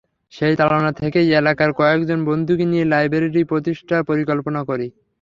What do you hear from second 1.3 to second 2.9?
এলাকার কয়েকজন বন্ধুকে নিয়ে